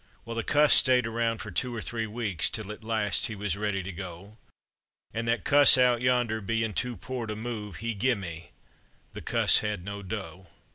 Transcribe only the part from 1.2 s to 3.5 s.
for two or three weeks, till at last he